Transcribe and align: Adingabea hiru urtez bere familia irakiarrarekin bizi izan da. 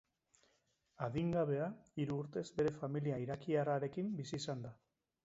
Adingabea 1.07 1.67
hiru 2.03 2.17
urtez 2.21 2.45
bere 2.63 2.71
familia 2.79 3.21
irakiarrarekin 3.27 4.11
bizi 4.23 4.39
izan 4.41 4.65
da. 4.65 4.73